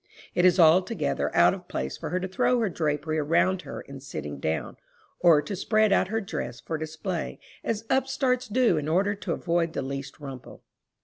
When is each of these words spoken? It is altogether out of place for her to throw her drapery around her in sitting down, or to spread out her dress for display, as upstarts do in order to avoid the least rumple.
It 0.33 0.45
is 0.45 0.59
altogether 0.59 1.29
out 1.35 1.53
of 1.53 1.67
place 1.67 1.95
for 1.95 2.09
her 2.09 2.19
to 2.19 2.27
throw 2.27 2.59
her 2.59 2.69
drapery 2.69 3.19
around 3.19 3.61
her 3.61 3.81
in 3.81 3.99
sitting 3.99 4.39
down, 4.39 4.77
or 5.19 5.43
to 5.43 5.55
spread 5.55 5.93
out 5.93 6.07
her 6.07 6.19
dress 6.19 6.59
for 6.59 6.75
display, 6.75 7.39
as 7.63 7.85
upstarts 7.87 8.47
do 8.47 8.77
in 8.77 8.87
order 8.87 9.13
to 9.13 9.31
avoid 9.33 9.73
the 9.73 9.83
least 9.83 10.19
rumple. 10.19 10.63